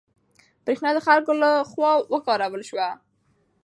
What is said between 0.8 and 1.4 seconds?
د خلکو